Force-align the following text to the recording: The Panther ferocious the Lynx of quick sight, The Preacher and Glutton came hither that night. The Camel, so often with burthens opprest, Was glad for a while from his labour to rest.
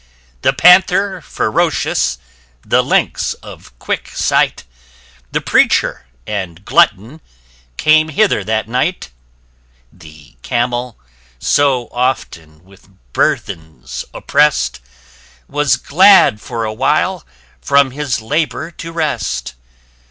The 0.41 0.51
Panther 0.51 1.21
ferocious 1.21 2.17
the 2.65 2.81
Lynx 2.81 3.35
of 3.43 3.71
quick 3.77 4.07
sight, 4.07 4.63
The 5.31 5.41
Preacher 5.41 6.07
and 6.25 6.65
Glutton 6.65 7.21
came 7.77 8.09
hither 8.09 8.43
that 8.45 8.67
night. 8.67 9.11
The 9.93 10.37
Camel, 10.41 10.97
so 11.37 11.87
often 11.91 12.63
with 12.63 12.89
burthens 13.13 14.03
opprest, 14.11 14.79
Was 15.47 15.75
glad 15.75 16.41
for 16.41 16.65
a 16.65 16.73
while 16.73 17.23
from 17.61 17.91
his 17.91 18.21
labour 18.21 18.71
to 18.71 18.91
rest. 18.91 19.53